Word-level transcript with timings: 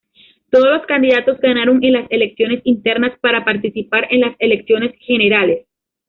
Todos 0.49 0.65
los 0.65 0.87
candidatos 0.87 1.39
ganaron 1.39 1.83
en 1.83 1.93
las 1.93 2.07
elecciones 2.09 2.61
internas 2.63 3.19
para 3.19 3.45
participar 3.45 4.07
en 4.09 4.21
las 4.21 4.35
elecciones 4.39 4.95
generales. 4.99 5.67